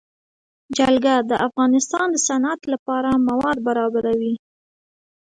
جلګه 0.77 1.15
د 1.29 1.31
افغانستان 1.47 2.07
د 2.11 2.17
صنعت 2.27 2.61
لپاره 2.73 3.09
مواد 3.27 3.57
برابروي. 3.67 4.35